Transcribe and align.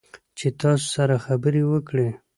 چې 0.37 0.47
تاسو 0.59 0.85
سره 0.95 1.15
خبرې 1.25 1.63
وکړي 1.71 2.07